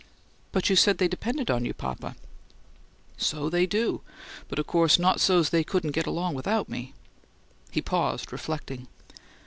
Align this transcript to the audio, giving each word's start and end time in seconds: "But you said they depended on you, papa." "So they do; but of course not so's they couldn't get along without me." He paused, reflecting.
"But 0.51 0.67
you 0.67 0.75
said 0.75 0.97
they 0.97 1.07
depended 1.07 1.51
on 1.51 1.63
you, 1.63 1.75
papa." 1.75 2.15
"So 3.17 3.51
they 3.51 3.67
do; 3.67 4.01
but 4.47 4.57
of 4.57 4.65
course 4.65 4.97
not 4.97 5.21
so's 5.21 5.51
they 5.51 5.63
couldn't 5.63 5.91
get 5.91 6.07
along 6.07 6.33
without 6.33 6.67
me." 6.67 6.95
He 7.69 7.83
paused, 7.83 8.33
reflecting. 8.33 8.87